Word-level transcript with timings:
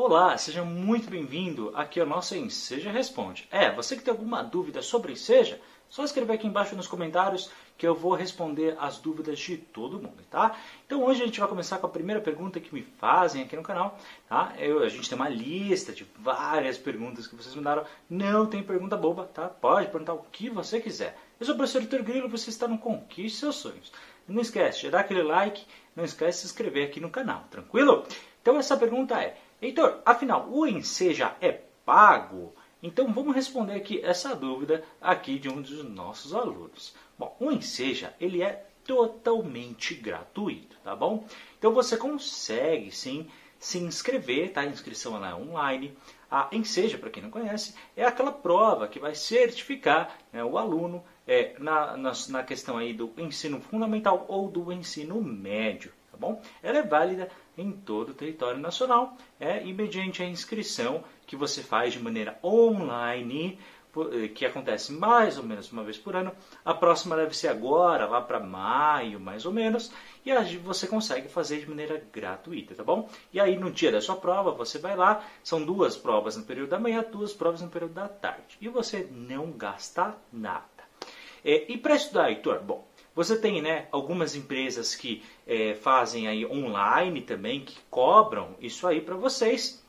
Olá, 0.00 0.38
seja 0.38 0.62
muito 0.62 1.10
bem-vindo 1.10 1.72
aqui 1.74 1.98
ao 1.98 2.06
nosso 2.06 2.36
Enseja 2.36 2.88
Responde. 2.88 3.48
É, 3.50 3.68
você 3.72 3.96
que 3.96 4.02
tem 4.04 4.12
alguma 4.12 4.44
dúvida 4.44 4.80
sobre 4.80 5.10
Enseja, 5.10 5.60
só 5.88 6.04
escrever 6.04 6.34
aqui 6.34 6.46
embaixo 6.46 6.76
nos 6.76 6.86
comentários 6.86 7.50
que 7.76 7.84
eu 7.84 7.96
vou 7.96 8.14
responder 8.14 8.76
as 8.78 8.98
dúvidas 8.98 9.40
de 9.40 9.56
todo 9.56 10.00
mundo, 10.00 10.22
tá? 10.30 10.56
Então 10.86 11.02
hoje 11.02 11.24
a 11.24 11.26
gente 11.26 11.40
vai 11.40 11.48
começar 11.48 11.78
com 11.78 11.88
a 11.88 11.90
primeira 11.90 12.20
pergunta 12.20 12.60
que 12.60 12.72
me 12.72 12.82
fazem 12.82 13.42
aqui 13.42 13.56
no 13.56 13.62
canal, 13.64 13.98
tá? 14.28 14.54
Eu, 14.56 14.84
a 14.84 14.88
gente 14.88 15.08
tem 15.08 15.18
uma 15.18 15.28
lista 15.28 15.92
de 15.92 16.06
várias 16.16 16.78
perguntas 16.78 17.26
que 17.26 17.34
vocês 17.34 17.56
mandaram. 17.56 17.84
Não 18.08 18.46
tem 18.46 18.62
pergunta 18.62 18.96
boba, 18.96 19.24
tá? 19.24 19.48
Pode 19.48 19.90
perguntar 19.90 20.14
o 20.14 20.24
que 20.30 20.48
você 20.48 20.78
quiser. 20.78 21.18
Eu 21.40 21.44
sou 21.44 21.56
o 21.56 21.58
professor 21.58 21.82
Vitor 21.82 22.04
Grilo, 22.04 22.28
você 22.28 22.50
está 22.50 22.68
no 22.68 22.78
Conquiste 22.78 23.40
Seus 23.40 23.56
Sonhos. 23.56 23.92
Não 24.28 24.42
esquece 24.42 24.82
de 24.82 24.90
dar 24.90 25.00
aquele 25.00 25.24
like, 25.24 25.66
não 25.96 26.04
esquece 26.04 26.38
de 26.38 26.40
se 26.42 26.46
inscrever 26.46 26.86
aqui 26.86 27.00
no 27.00 27.10
canal, 27.10 27.46
tranquilo? 27.50 28.06
Então 28.40 28.56
essa 28.56 28.76
pergunta 28.76 29.20
é, 29.20 29.36
Heitor, 29.60 30.00
afinal, 30.06 30.48
o 30.48 30.64
Enseja 30.64 31.34
é 31.40 31.50
pago? 31.84 32.54
Então 32.80 33.12
vamos 33.12 33.34
responder 33.34 33.74
aqui 33.74 34.00
essa 34.04 34.32
dúvida 34.36 34.84
aqui 35.00 35.36
de 35.36 35.48
um 35.48 35.60
dos 35.60 35.82
nossos 35.82 36.32
alunos. 36.32 36.94
Bom, 37.18 37.36
o 37.40 37.50
Enseja 37.50 38.14
ele 38.20 38.40
é 38.40 38.66
totalmente 38.84 39.96
gratuito, 39.96 40.76
tá 40.84 40.94
bom? 40.94 41.26
Então 41.58 41.72
você 41.72 41.96
consegue 41.96 42.92
sim 42.92 43.28
se 43.58 43.78
inscrever, 43.78 44.52
tá? 44.52 44.60
A 44.60 44.66
inscrição 44.66 45.24
é 45.24 45.34
online. 45.34 45.98
A 46.30 46.48
Enseja, 46.52 46.96
para 46.96 47.10
quem 47.10 47.20
não 47.20 47.30
conhece, 47.30 47.74
é 47.96 48.04
aquela 48.04 48.30
prova 48.30 48.86
que 48.86 49.00
vai 49.00 49.16
certificar 49.16 50.16
né, 50.32 50.44
o 50.44 50.56
aluno 50.56 51.02
é, 51.26 51.56
na, 51.58 51.96
na, 51.96 52.12
na 52.28 52.42
questão 52.44 52.76
aí 52.78 52.94
do 52.94 53.12
ensino 53.18 53.60
fundamental 53.60 54.24
ou 54.28 54.48
do 54.48 54.72
ensino 54.72 55.20
médio 55.20 55.92
bom? 56.18 56.42
Ela 56.62 56.78
é 56.78 56.82
válida 56.82 57.30
em 57.58 57.72
todo 57.72 58.10
o 58.10 58.14
território 58.14 58.60
nacional 58.60 59.16
é, 59.38 59.62
e 59.64 59.72
mediante 59.72 60.22
a 60.22 60.26
inscrição 60.26 61.04
que 61.26 61.36
você 61.36 61.62
faz 61.62 61.92
de 61.92 62.00
maneira 62.00 62.38
online, 62.42 63.58
eh, 64.12 64.28
que 64.28 64.46
acontece 64.46 64.92
mais 64.92 65.38
ou 65.38 65.44
menos 65.44 65.72
uma 65.72 65.82
vez 65.82 65.98
por 65.98 66.14
ano. 66.14 66.32
A 66.64 66.72
próxima 66.72 67.16
deve 67.16 67.36
ser 67.36 67.48
agora, 67.48 68.06
lá 68.06 68.20
para 68.20 68.38
maio, 68.38 69.18
mais 69.18 69.44
ou 69.44 69.52
menos, 69.52 69.90
e 70.24 70.32
você 70.58 70.86
consegue 70.86 71.28
fazer 71.28 71.60
de 71.60 71.68
maneira 71.68 72.02
gratuita, 72.12 72.74
tá 72.74 72.84
bom? 72.84 73.08
E 73.32 73.40
aí 73.40 73.58
no 73.58 73.70
dia 73.70 73.90
da 73.90 74.00
sua 74.00 74.16
prova, 74.16 74.52
você 74.52 74.78
vai 74.78 74.94
lá, 74.94 75.24
são 75.42 75.64
duas 75.64 75.96
provas 75.96 76.36
no 76.36 76.44
período 76.44 76.70
da 76.70 76.78
manhã, 76.78 77.04
duas 77.10 77.32
provas 77.32 77.60
no 77.60 77.68
período 77.68 77.94
da 77.94 78.08
tarde, 78.08 78.56
e 78.60 78.68
você 78.68 79.08
não 79.10 79.50
gasta 79.52 80.14
nada. 80.32 80.66
É, 81.44 81.70
e 81.70 81.78
para 81.78 81.94
estudar, 81.94 82.30
Heitor, 82.30 82.60
bom, 82.62 82.86
você 83.18 83.36
tem 83.36 83.60
né, 83.60 83.88
algumas 83.90 84.36
empresas 84.36 84.94
que 84.94 85.24
é, 85.44 85.74
fazem 85.74 86.28
aí 86.28 86.46
online 86.46 87.20
também, 87.20 87.64
que 87.64 87.76
cobram 87.90 88.54
isso 88.60 88.86
aí 88.86 89.00
para 89.00 89.16
vocês. 89.16 89.84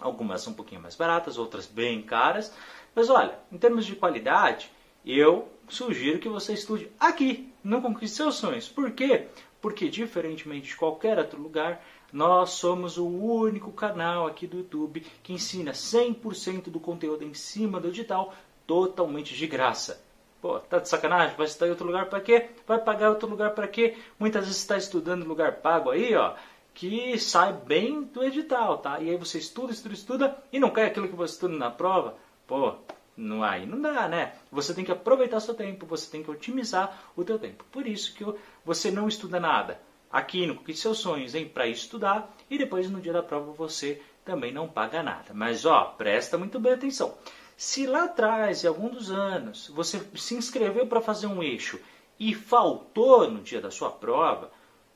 Algumas 0.00 0.42
são 0.42 0.52
um 0.52 0.56
pouquinho 0.56 0.82
mais 0.82 0.96
baratas, 0.96 1.38
outras 1.38 1.66
bem 1.66 2.02
caras. 2.02 2.52
Mas 2.92 3.08
olha, 3.08 3.38
em 3.52 3.56
termos 3.56 3.86
de 3.86 3.94
qualidade, 3.94 4.72
eu 5.06 5.48
sugiro 5.68 6.18
que 6.18 6.28
você 6.28 6.54
estude 6.54 6.90
aqui, 6.98 7.48
no 7.62 7.80
Conquiste 7.80 8.16
Seus 8.16 8.34
Sonhos. 8.34 8.68
Por 8.68 8.90
quê? 8.90 9.28
Porque, 9.62 9.88
diferentemente 9.88 10.66
de 10.66 10.76
qualquer 10.76 11.16
outro 11.16 11.40
lugar, 11.40 11.80
nós 12.12 12.50
somos 12.50 12.98
o 12.98 13.06
único 13.06 13.70
canal 13.70 14.26
aqui 14.26 14.48
do 14.48 14.58
YouTube 14.58 15.06
que 15.22 15.32
ensina 15.32 15.70
100% 15.70 16.70
do 16.70 16.80
conteúdo 16.80 17.22
em 17.22 17.34
cima 17.34 17.78
do 17.78 17.92
digital 17.92 18.34
totalmente 18.66 19.32
de 19.32 19.46
graça. 19.46 20.03
Pô, 20.44 20.60
tá 20.60 20.78
de 20.78 20.90
sacanagem? 20.90 21.38
Vai 21.38 21.46
estar 21.46 21.66
em 21.66 21.70
outro 21.70 21.86
lugar 21.86 22.04
para 22.04 22.20
quê? 22.20 22.50
Vai 22.66 22.76
pagar 22.78 23.08
outro 23.08 23.26
lugar 23.26 23.52
para 23.52 23.66
quê? 23.66 23.96
Muitas 24.18 24.44
vezes 24.44 24.60
está 24.60 24.76
estudando 24.76 25.24
em 25.24 25.26
lugar 25.26 25.62
pago 25.62 25.88
aí, 25.88 26.14
ó, 26.14 26.34
que 26.74 27.18
sai 27.18 27.54
bem 27.54 28.02
do 28.02 28.22
edital, 28.22 28.76
tá? 28.76 29.00
E 29.00 29.08
aí 29.08 29.16
você 29.16 29.38
estuda, 29.38 29.72
estuda, 29.72 29.94
estuda 29.94 30.44
e 30.52 30.60
não 30.60 30.68
cai 30.68 30.84
aquilo 30.84 31.08
que 31.08 31.16
você 31.16 31.32
estuda 31.32 31.56
na 31.56 31.70
prova. 31.70 32.18
Pô, 32.46 32.74
não 33.16 33.42
aí 33.42 33.64
não 33.64 33.80
dá, 33.80 34.06
né? 34.06 34.34
Você 34.52 34.74
tem 34.74 34.84
que 34.84 34.92
aproveitar 34.92 35.40
seu 35.40 35.54
tempo, 35.54 35.86
você 35.86 36.10
tem 36.10 36.22
que 36.22 36.30
otimizar 36.30 36.94
o 37.16 37.24
teu 37.24 37.38
tempo. 37.38 37.64
Por 37.72 37.86
isso 37.86 38.14
que 38.14 38.26
você 38.66 38.90
não 38.90 39.08
estuda 39.08 39.40
nada. 39.40 39.80
Aqui 40.12 40.46
no 40.46 40.56
que 40.56 40.74
seus 40.74 40.98
sonhos, 40.98 41.34
hein, 41.34 41.48
para 41.48 41.66
estudar 41.66 42.36
e 42.50 42.58
depois 42.58 42.90
no 42.90 43.00
dia 43.00 43.14
da 43.14 43.22
prova 43.22 43.50
você 43.52 43.98
também 44.22 44.52
não 44.52 44.68
paga 44.68 45.02
nada. 45.02 45.32
Mas 45.32 45.64
ó, 45.64 45.84
presta 45.96 46.36
muito 46.36 46.60
bem 46.60 46.74
atenção. 46.74 47.16
Se 47.56 47.86
lá 47.86 48.04
atrás, 48.04 48.64
em 48.64 48.66
algum 48.66 48.88
dos 48.88 49.10
anos, 49.10 49.68
você 49.68 50.00
se 50.16 50.34
inscreveu 50.34 50.86
para 50.86 51.00
fazer 51.00 51.26
um 51.26 51.42
eixo 51.42 51.78
e 52.18 52.34
faltou 52.34 53.30
no 53.30 53.40
dia 53.40 53.60
da 53.60 53.70
sua 53.70 53.90
prova, 53.90 54.50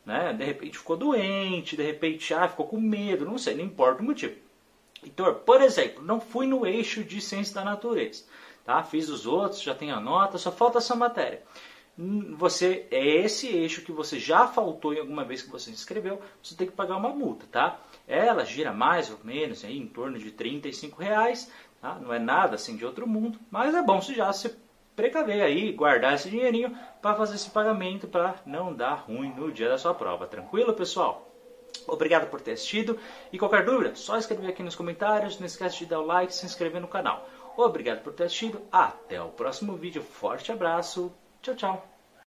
né? 0.05 0.33
de 0.33 0.45
repente 0.45 0.79
ficou 0.79 0.97
doente, 0.97 1.77
de 1.77 1.83
repente 1.83 2.33
ah, 2.35 2.49
ficou 2.49 2.67
com 2.67 2.81
medo, 2.81 3.25
não 3.25 3.39
sei, 3.39 3.55
não 3.55 3.65
importa 3.65 4.03
o 4.03 4.05
motivo. 4.05 4.35
Então, 5.05 5.33
por 5.35 5.61
exemplo, 5.61 6.03
não 6.03 6.21
fui 6.21 6.47
no 6.47 6.67
eixo 6.67 7.05
de 7.05 7.21
ciência 7.21 7.55
da 7.55 7.65
natureza, 7.65 8.25
tá? 8.65 8.83
fiz 8.83 9.09
os 9.09 9.27
outros, 9.27 9.63
já 9.63 9.75
tenho 9.75 9.95
a 9.95 10.01
nota, 10.01 10.39
só 10.39 10.51
falta 10.51 10.79
essa 10.79 10.97
matéria. 10.97 11.43
Hum, 11.99 12.37
você 12.37 12.87
é 12.91 13.05
esse 13.05 13.49
eixo 13.49 13.83
que 13.83 13.91
você 13.91 14.21
já 14.21 14.47
faltou 14.47 14.95
em 14.95 15.01
alguma 15.01 15.25
vez 15.25 15.43
que 15.43 15.51
você 15.51 15.71
inscreveu, 15.71 16.21
você 16.41 16.55
tem 16.55 16.67
que 16.67 16.73
pagar 16.73 16.97
uma 16.97 17.09
multa, 17.09 17.45
tá? 17.51 17.81
Ela 18.07 18.45
gira 18.45 18.73
mais 18.73 19.11
ou 19.11 19.19
menos 19.25 19.65
aí, 19.65 19.77
em 19.77 19.87
torno 19.87 20.17
de 20.17 20.31
35 20.31 21.03
reais, 21.03 21.51
Tá? 21.81 21.95
Não 21.95 22.13
é 22.13 22.19
nada 22.19 22.57
assim 22.57 22.77
de 22.77 22.85
outro 22.85 23.07
mundo, 23.07 23.39
mas 23.51 23.75
é 23.75 23.83
bom 23.83 24.01
se 24.01 24.15
já 24.15 24.33
se 24.33 24.55
precaver 24.97 25.43
aí, 25.43 25.73
guardar 25.73 26.15
esse 26.15 26.29
dinheirinho 26.29 26.77
para 27.01 27.15
fazer 27.15 27.37
esse 27.37 27.51
pagamento 27.51 28.09
para 28.09 28.35
não 28.45 28.75
dar 28.75 28.95
ruim 28.95 29.33
no 29.37 29.53
dia 29.53 29.69
da 29.69 29.79
sua 29.79 29.95
prova. 29.95 30.27
Tranquilo, 30.27 30.75
pessoal? 30.75 31.31
Obrigado 31.87 32.29
por 32.29 32.41
ter 32.41 32.53
assistido 32.53 32.99
e 33.33 33.39
qualquer 33.39 33.65
dúvida, 33.65 33.95
só 33.95 34.19
escrever 34.19 34.49
aqui 34.49 34.63
nos 34.63 34.75
comentários. 34.75 35.39
Não 35.39 35.47
esquece 35.47 35.79
de 35.79 35.87
dar 35.87 36.01
o 36.01 36.07
like 36.07 36.33
e 36.33 36.37
se 36.37 36.47
inscrever 36.47 36.81
no 36.81 36.89
canal. 36.89 37.29
Obrigado 37.57 38.03
por 38.03 38.13
ter 38.13 38.25
assistido. 38.25 38.61
Até 38.73 39.23
o 39.23 39.29
próximo 39.29 39.77
vídeo. 39.77 40.03
Forte 40.03 40.51
abraço. 40.51 41.13
Ciao, 41.43 41.57
ciao. 41.57 41.98